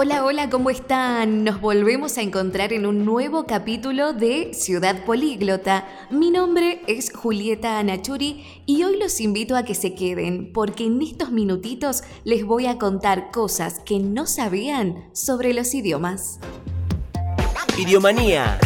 Hola, 0.00 0.24
hola, 0.24 0.48
¿cómo 0.48 0.70
están? 0.70 1.42
Nos 1.42 1.60
volvemos 1.60 2.18
a 2.18 2.22
encontrar 2.22 2.72
en 2.72 2.86
un 2.86 3.04
nuevo 3.04 3.46
capítulo 3.46 4.12
de 4.12 4.54
Ciudad 4.54 5.04
Políglota. 5.04 5.88
Mi 6.08 6.30
nombre 6.30 6.82
es 6.86 7.12
Julieta 7.12 7.80
Anachuri 7.80 8.44
y 8.64 8.84
hoy 8.84 8.96
los 8.96 9.20
invito 9.20 9.56
a 9.56 9.64
que 9.64 9.74
se 9.74 9.96
queden 9.96 10.52
porque 10.52 10.84
en 10.84 11.02
estos 11.02 11.32
minutitos 11.32 12.04
les 12.22 12.44
voy 12.44 12.66
a 12.66 12.78
contar 12.78 13.32
cosas 13.32 13.80
que 13.80 13.98
no 13.98 14.26
sabían 14.26 15.08
sobre 15.14 15.52
los 15.52 15.74
idiomas. 15.74 16.38
Idiomanía. 17.76 18.60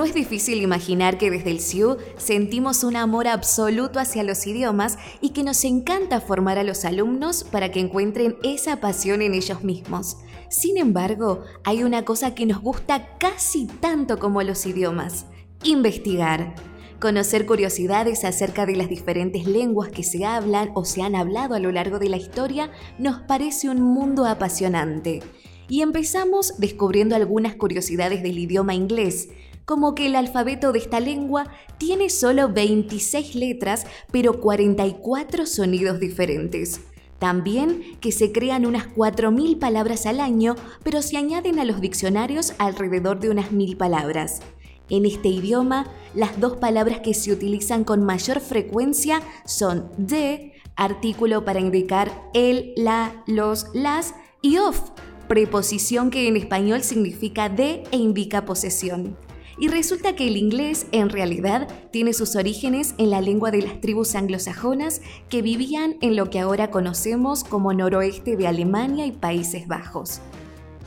No 0.00 0.06
es 0.06 0.14
difícil 0.14 0.62
imaginar 0.62 1.18
que 1.18 1.30
desde 1.30 1.50
el 1.50 1.60
CIU 1.60 1.98
sentimos 2.16 2.84
un 2.84 2.96
amor 2.96 3.28
absoluto 3.28 4.00
hacia 4.00 4.22
los 4.22 4.46
idiomas 4.46 4.96
y 5.20 5.34
que 5.34 5.42
nos 5.44 5.62
encanta 5.62 6.22
formar 6.22 6.56
a 6.56 6.64
los 6.64 6.86
alumnos 6.86 7.44
para 7.44 7.70
que 7.70 7.80
encuentren 7.80 8.36
esa 8.42 8.80
pasión 8.80 9.20
en 9.20 9.34
ellos 9.34 9.62
mismos. 9.62 10.16
Sin 10.48 10.78
embargo, 10.78 11.44
hay 11.64 11.84
una 11.84 12.06
cosa 12.06 12.34
que 12.34 12.46
nos 12.46 12.62
gusta 12.62 13.18
casi 13.18 13.66
tanto 13.66 14.18
como 14.18 14.42
los 14.42 14.64
idiomas, 14.64 15.26
investigar. 15.64 16.54
Conocer 16.98 17.44
curiosidades 17.44 18.24
acerca 18.24 18.64
de 18.64 18.76
las 18.76 18.88
diferentes 18.88 19.46
lenguas 19.46 19.90
que 19.90 20.02
se 20.02 20.24
hablan 20.24 20.70
o 20.74 20.86
se 20.86 21.02
han 21.02 21.14
hablado 21.14 21.54
a 21.54 21.60
lo 21.60 21.72
largo 21.72 21.98
de 21.98 22.08
la 22.08 22.16
historia 22.16 22.70
nos 22.98 23.20
parece 23.20 23.68
un 23.68 23.82
mundo 23.82 24.24
apasionante. 24.24 25.22
Y 25.68 25.82
empezamos 25.82 26.54
descubriendo 26.56 27.16
algunas 27.16 27.54
curiosidades 27.54 28.22
del 28.22 28.38
idioma 28.38 28.74
inglés, 28.74 29.28
como 29.64 29.94
que 29.94 30.06
el 30.06 30.16
alfabeto 30.16 30.72
de 30.72 30.78
esta 30.78 31.00
lengua 31.00 31.46
tiene 31.78 32.10
solo 32.10 32.48
26 32.48 33.34
letras, 33.34 33.86
pero 34.10 34.40
44 34.40 35.46
sonidos 35.46 36.00
diferentes. 36.00 36.80
También 37.18 37.98
que 38.00 38.12
se 38.12 38.32
crean 38.32 38.64
unas 38.64 38.88
4.000 38.88 39.58
palabras 39.58 40.06
al 40.06 40.20
año, 40.20 40.56
pero 40.82 41.02
se 41.02 41.18
añaden 41.18 41.58
a 41.58 41.64
los 41.64 41.80
diccionarios 41.80 42.54
alrededor 42.58 43.20
de 43.20 43.30
unas 43.30 43.52
1.000 43.52 43.76
palabras. 43.76 44.40
En 44.88 45.06
este 45.06 45.28
idioma, 45.28 45.86
las 46.14 46.40
dos 46.40 46.56
palabras 46.56 47.00
que 47.00 47.14
se 47.14 47.32
utilizan 47.32 47.84
con 47.84 48.02
mayor 48.02 48.40
frecuencia 48.40 49.22
son 49.44 49.90
de, 49.98 50.54
artículo 50.76 51.44
para 51.44 51.60
indicar 51.60 52.10
el, 52.32 52.72
la, 52.76 53.22
los, 53.26 53.66
las, 53.74 54.14
y 54.40 54.56
of, 54.56 54.80
preposición 55.28 56.10
que 56.10 56.26
en 56.26 56.36
español 56.36 56.82
significa 56.82 57.48
de 57.48 57.84
e 57.92 57.98
indica 57.98 58.46
posesión. 58.46 59.16
Y 59.60 59.68
resulta 59.68 60.16
que 60.16 60.26
el 60.26 60.38
inglés 60.38 60.86
en 60.90 61.10
realidad 61.10 61.68
tiene 61.90 62.14
sus 62.14 62.34
orígenes 62.34 62.94
en 62.96 63.10
la 63.10 63.20
lengua 63.20 63.50
de 63.50 63.60
las 63.60 63.78
tribus 63.82 64.14
anglosajonas 64.14 65.02
que 65.28 65.42
vivían 65.42 65.96
en 66.00 66.16
lo 66.16 66.30
que 66.30 66.40
ahora 66.40 66.70
conocemos 66.70 67.44
como 67.44 67.74
noroeste 67.74 68.38
de 68.38 68.46
Alemania 68.46 69.04
y 69.04 69.12
Países 69.12 69.68
Bajos. 69.68 70.22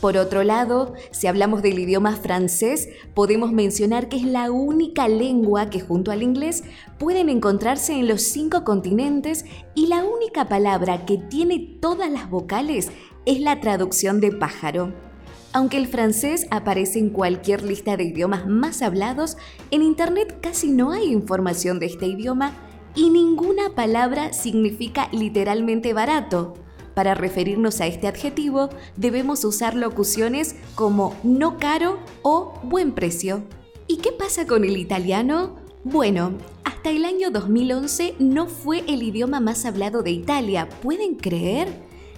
Por 0.00 0.16
otro 0.16 0.44
lado, 0.44 0.94
si 1.10 1.26
hablamos 1.26 1.62
del 1.62 1.80
idioma 1.80 2.14
francés, 2.14 2.88
podemos 3.12 3.52
mencionar 3.52 4.08
que 4.08 4.16
es 4.16 4.24
la 4.24 4.52
única 4.52 5.08
lengua 5.08 5.68
que 5.68 5.80
junto 5.80 6.12
al 6.12 6.22
inglés 6.22 6.62
pueden 6.96 7.28
encontrarse 7.28 7.94
en 7.94 8.06
los 8.06 8.22
cinco 8.22 8.62
continentes 8.64 9.44
y 9.74 9.88
la 9.88 10.04
única 10.04 10.48
palabra 10.48 11.04
que 11.04 11.18
tiene 11.18 11.76
todas 11.80 12.10
las 12.10 12.30
vocales 12.30 12.90
es 13.26 13.40
la 13.40 13.60
traducción 13.60 14.20
de 14.20 14.30
pájaro. 14.30 15.09
Aunque 15.52 15.78
el 15.78 15.88
francés 15.88 16.46
aparece 16.50 17.00
en 17.00 17.10
cualquier 17.10 17.62
lista 17.62 17.96
de 17.96 18.04
idiomas 18.04 18.46
más 18.46 18.82
hablados, 18.82 19.36
en 19.72 19.82
Internet 19.82 20.38
casi 20.40 20.70
no 20.70 20.92
hay 20.92 21.10
información 21.10 21.80
de 21.80 21.86
este 21.86 22.06
idioma 22.06 22.52
y 22.94 23.10
ninguna 23.10 23.70
palabra 23.74 24.32
significa 24.32 25.08
literalmente 25.12 25.92
barato. 25.92 26.54
Para 26.94 27.14
referirnos 27.14 27.80
a 27.80 27.86
este 27.86 28.06
adjetivo 28.06 28.70
debemos 28.96 29.44
usar 29.44 29.74
locuciones 29.74 30.54
como 30.76 31.16
no 31.24 31.58
caro 31.58 31.98
o 32.22 32.54
buen 32.62 32.92
precio. 32.92 33.42
¿Y 33.88 33.96
qué 33.96 34.12
pasa 34.12 34.46
con 34.46 34.64
el 34.64 34.76
italiano? 34.76 35.56
Bueno, 35.82 36.34
hasta 36.62 36.90
el 36.90 37.04
año 37.04 37.30
2011 37.30 38.14
no 38.20 38.46
fue 38.46 38.84
el 38.86 39.02
idioma 39.02 39.40
más 39.40 39.64
hablado 39.64 40.04
de 40.04 40.12
Italia, 40.12 40.68
¿pueden 40.80 41.16
creer? 41.16 41.68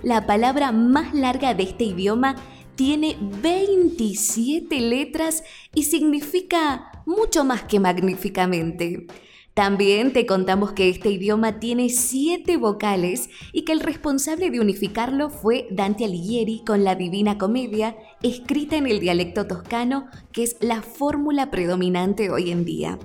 La 0.02 0.26
palabra 0.26 0.72
más 0.72 1.14
larga 1.14 1.54
de 1.54 1.62
este 1.62 1.84
idioma 1.84 2.34
tiene 2.74 3.16
27 3.20 4.80
letras 4.80 5.42
y 5.74 5.84
significa 5.84 7.02
mucho 7.06 7.44
más 7.44 7.64
que 7.64 7.80
magníficamente. 7.80 9.06
También 9.54 10.14
te 10.14 10.24
contamos 10.24 10.72
que 10.72 10.88
este 10.88 11.10
idioma 11.10 11.60
tiene 11.60 11.90
siete 11.90 12.56
vocales 12.56 13.28
y 13.52 13.62
que 13.62 13.72
el 13.72 13.80
responsable 13.80 14.50
de 14.50 14.60
unificarlo 14.60 15.28
fue 15.28 15.66
Dante 15.70 16.06
Alighieri 16.06 16.62
con 16.66 16.84
la 16.84 16.94
Divina 16.94 17.36
Comedia, 17.36 17.96
escrita 18.22 18.76
en 18.76 18.86
el 18.86 18.98
dialecto 18.98 19.46
toscano, 19.46 20.06
que 20.32 20.44
es 20.44 20.56
la 20.60 20.80
fórmula 20.80 21.50
predominante 21.50 22.30
hoy 22.30 22.50
en 22.50 22.64
día. 22.64 22.98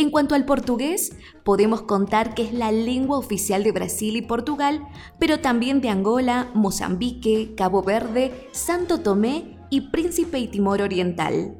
En 0.00 0.08
cuanto 0.08 0.34
al 0.34 0.46
portugués, 0.46 1.12
podemos 1.44 1.82
contar 1.82 2.32
que 2.32 2.42
es 2.42 2.54
la 2.54 2.72
lengua 2.72 3.18
oficial 3.18 3.62
de 3.62 3.70
Brasil 3.70 4.16
y 4.16 4.22
Portugal, 4.22 4.88
pero 5.18 5.40
también 5.40 5.82
de 5.82 5.90
Angola, 5.90 6.48
Mozambique, 6.54 7.52
Cabo 7.54 7.82
Verde, 7.82 8.48
Santo 8.50 9.00
Tomé 9.00 9.58
y 9.68 9.90
Príncipe 9.90 10.38
y 10.38 10.48
Timor 10.48 10.80
Oriental. 10.80 11.54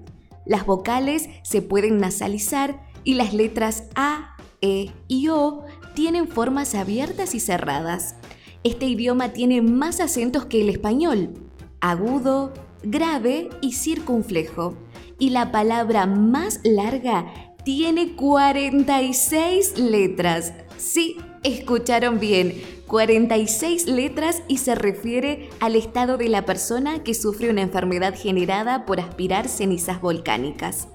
Las 0.46 0.64
vocales 0.64 1.28
se 1.42 1.60
pueden 1.60 1.98
nasalizar 1.98 2.82
y 3.04 3.12
las 3.12 3.34
letras 3.34 3.90
A, 3.94 4.38
E 4.62 4.90
y 5.06 5.28
O 5.28 5.66
tienen 5.94 6.26
formas 6.26 6.74
abiertas 6.74 7.34
y 7.34 7.40
cerradas. 7.40 8.16
Este 8.64 8.86
idioma 8.86 9.34
tiene 9.34 9.60
más 9.60 10.00
acentos 10.00 10.46
que 10.46 10.62
el 10.62 10.70
español, 10.70 11.34
agudo, 11.82 12.54
grave 12.82 13.50
y 13.60 13.72
circunflejo. 13.72 14.78
Y 15.18 15.28
la 15.28 15.52
palabra 15.52 16.06
más 16.06 16.60
larga 16.64 17.49
tiene 17.64 18.14
46 18.14 19.78
letras. 19.78 20.52
Sí, 20.76 21.16
escucharon 21.42 22.18
bien, 22.18 22.60
46 22.86 23.86
letras 23.86 24.42
y 24.48 24.58
se 24.58 24.74
refiere 24.74 25.50
al 25.60 25.76
estado 25.76 26.16
de 26.16 26.28
la 26.28 26.44
persona 26.44 27.02
que 27.02 27.14
sufre 27.14 27.50
una 27.50 27.62
enfermedad 27.62 28.14
generada 28.16 28.86
por 28.86 29.00
aspirar 29.00 29.48
cenizas 29.48 30.00
volcánicas. 30.00 30.88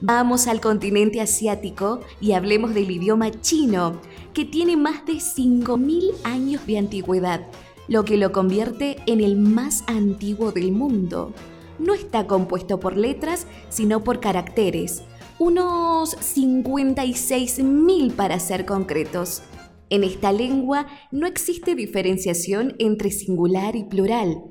Vamos 0.00 0.46
al 0.46 0.60
continente 0.60 1.20
asiático 1.20 2.00
y 2.20 2.32
hablemos 2.32 2.74
del 2.74 2.90
idioma 2.90 3.30
chino, 3.40 4.00
que 4.32 4.44
tiene 4.44 4.76
más 4.76 5.04
de 5.06 5.14
5.000 5.14 6.14
años 6.22 6.66
de 6.66 6.78
antigüedad, 6.78 7.46
lo 7.88 8.04
que 8.04 8.16
lo 8.16 8.30
convierte 8.30 8.98
en 9.06 9.20
el 9.20 9.36
más 9.36 9.82
antiguo 9.88 10.52
del 10.52 10.70
mundo. 10.70 11.32
No 11.80 11.94
está 11.94 12.26
compuesto 12.26 12.78
por 12.78 12.96
letras, 12.96 13.46
sino 13.70 14.04
por 14.04 14.20
caracteres 14.20 15.02
unos 15.38 16.16
56.000 16.16 18.12
para 18.14 18.40
ser 18.40 18.66
concretos. 18.66 19.42
En 19.90 20.04
esta 20.04 20.32
lengua 20.32 20.86
no 21.10 21.26
existe 21.26 21.74
diferenciación 21.74 22.74
entre 22.78 23.10
singular 23.10 23.76
y 23.76 23.84
plural. 23.84 24.42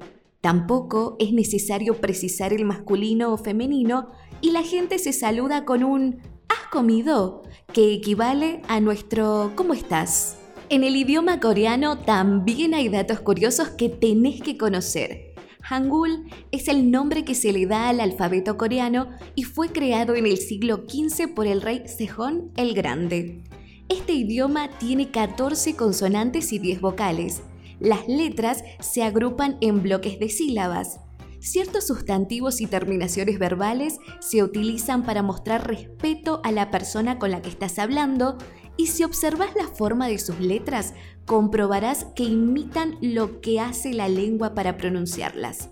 Tampoco 0.42 1.16
es 1.20 1.34
necesario 1.34 2.00
precisar 2.00 2.53
el 2.53 2.66
masculino 2.66 3.34
o 3.34 3.38
femenino 3.38 4.10
y 4.42 4.51
la 4.51 4.63
gente 4.63 4.98
se 5.00 5.13
saluda 5.13 5.66
con 5.66 5.84
un 5.84 6.22
¿has 6.48 6.68
comido? 6.72 7.44
que 7.74 7.94
equivale 7.94 8.62
a 8.68 8.80
nuestro 8.80 9.51
¿cómo 9.56 9.74
estás? 9.74 10.38
En 10.69 10.84
el 10.84 10.95
idioma 10.95 11.39
coreano 11.39 12.00
también 12.00 12.74
hay 12.74 12.89
datos 12.89 13.19
curiosos 13.19 13.69
que 13.69 13.89
tenés 13.89 14.42
que 14.42 14.57
conocer. 14.57 15.26
Hangul 15.69 16.30
es 16.52 16.69
el 16.69 16.92
nombre 16.92 17.25
que 17.25 17.36
se 17.36 17.52
le 17.52 17.66
da 17.66 17.90
al 17.90 18.00
alfabeto 18.00 18.58
coreano 18.58 19.10
y 19.36 19.44
fue 19.44 19.69
creado 19.69 20.16
en 20.16 20.25
el 20.25 20.38
siglo 20.38 20.86
XV 20.88 21.34
por 21.36 21.46
el 21.46 21.62
rey 21.62 21.84
Sejong 21.86 22.52
el 22.56 22.74
Grande. 22.74 23.44
Este 23.90 24.14
idioma 24.14 24.69
tiene 24.80 25.12
14 25.12 25.75
consonantes 25.75 26.54
y 26.54 26.60
10 26.60 26.80
vocales. 26.80 27.42
Las 27.81 28.08
letras 28.08 28.64
se 28.80 29.04
agrupan 29.04 29.58
en 29.60 29.84
bloques 29.84 30.19
de 30.19 30.30
sílabas. 30.30 31.02
Ciertos 31.39 31.88
sustantivos 31.88 32.62
y 32.62 32.68
terminaciones 32.68 33.39
verbales 33.39 33.98
se 34.19 34.44
utilizan 34.44 35.04
para 35.04 35.22
mostrar 35.22 35.68
respeto 35.68 36.42
a 36.44 36.51
la 36.51 36.72
persona 36.72 37.19
con 37.19 37.31
la 37.31 37.42
que 37.42 37.50
estás 37.50 37.80
hablando 37.80 38.38
y 38.75 38.88
si 38.88 39.04
observas 39.04 39.56
la 39.56 39.68
forma 39.68 40.07
de 40.07 40.19
sus 40.19 40.39
letras, 40.39 40.94
comprobarás 41.25 42.06
que 42.16 42.24
imitan 42.24 42.98
lo 43.01 43.42
que 43.42 43.60
hace 43.60 43.94
la 43.94 44.07
lengua 44.07 44.54
para 44.54 44.78
pronunciarlas. 44.78 45.69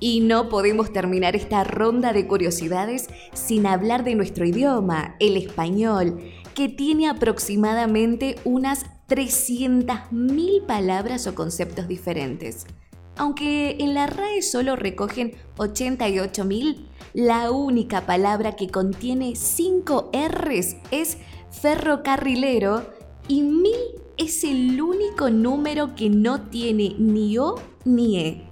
Y 0.00 0.20
no 0.20 0.48
podemos 0.48 0.92
terminar 0.92 1.36
esta 1.36 1.62
ronda 1.62 2.12
de 2.12 2.26
curiosidades 2.26 3.06
sin 3.32 3.66
hablar 3.66 4.02
de 4.02 4.16
nuestro 4.16 4.44
idioma, 4.44 5.14
el 5.20 5.36
español, 5.36 6.20
que 6.54 6.68
tiene 6.68 7.08
aproximadamente 7.08 8.34
unas 8.44 8.86
300.000 9.08 10.66
palabras 10.66 11.26
o 11.28 11.34
conceptos 11.36 11.86
diferentes. 11.86 12.66
Aunque 13.16 13.76
en 13.78 13.94
la 13.94 14.06
RAE 14.06 14.42
solo 14.42 14.76
recogen 14.76 15.32
88.000, 15.56 16.86
la 17.14 17.50
única 17.50 18.06
palabra 18.06 18.56
que 18.56 18.68
contiene 18.68 19.36
5 19.36 20.10
Rs 20.12 20.76
es 20.90 21.18
ferrocarrilero 21.50 22.86
y 23.28 23.42
1000 23.42 23.72
es 24.16 24.44
el 24.44 24.80
único 24.80 25.30
número 25.30 25.94
que 25.94 26.08
no 26.08 26.42
tiene 26.48 26.94
ni 26.98 27.36
O 27.38 27.56
ni 27.84 28.18
E. 28.18 28.48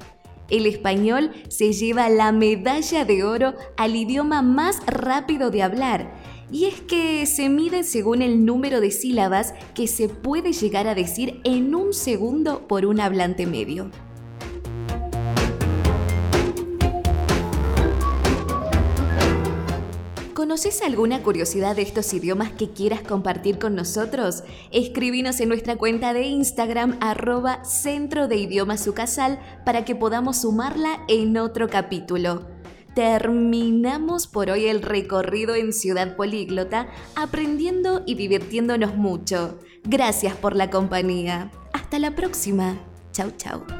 El 0.51 0.67
español 0.67 1.31
se 1.49 1.73
lleva 1.73 2.09
la 2.11 2.33
medalla 2.33 3.05
de 3.05 3.25
oro 3.25 3.55
al 3.77 3.95
idioma 3.95 4.43
más 4.43 4.85
rápido 4.87 5.51
de 5.51 5.63
hablar. 5.63 6.13
Y 6.53 6.65
es 6.65 6.81
que 6.81 7.25
se 7.27 7.49
mide 7.49 7.85
según 7.85 8.21
el 8.21 8.45
número 8.45 8.81
de 8.81 8.91
sílabas 8.91 9.55
que 9.75 9.87
se 9.87 10.09
puede 10.09 10.53
llegar 10.53 10.89
a 10.89 10.97
decir 10.97 11.41
en 11.45 11.75
un 11.77 11.95
segundo 11.95 12.67
por 12.67 12.85
un 12.85 12.99
hablante 12.99 13.47
medio. 13.47 13.91
¿Conoces 20.41 20.81
alguna 20.81 21.23
curiosidad 21.23 21.77
de 21.77 21.83
estos 21.83 22.15
idiomas 22.15 22.51
que 22.51 22.71
quieras 22.71 23.03
compartir 23.03 23.59
con 23.59 23.75
nosotros? 23.75 24.43
Escribinos 24.71 25.39
en 25.41 25.51
nuestra 25.51 25.77
cuenta 25.77 26.15
de 26.15 26.29
Instagram 26.29 26.97
arroba 27.03 27.63
Centro 27.63 28.27
de 28.27 28.37
Idiomas 28.37 28.89
para 29.67 29.85
que 29.85 29.95
podamos 29.95 30.41
sumarla 30.41 31.05
en 31.09 31.37
otro 31.37 31.69
capítulo. 31.69 32.47
Terminamos 32.95 34.29
por 34.29 34.49
hoy 34.49 34.65
el 34.65 34.81
recorrido 34.81 35.55
en 35.55 35.75
Ciudad 35.75 36.17
Políglota, 36.17 36.89
aprendiendo 37.17 38.03
y 38.07 38.15
divirtiéndonos 38.15 38.97
mucho. 38.97 39.59
Gracias 39.85 40.35
por 40.37 40.57
la 40.57 40.71
compañía. 40.71 41.51
Hasta 41.75 41.99
la 41.99 42.13
próxima. 42.13 42.79
Chau, 43.13 43.31
chau. 43.37 43.80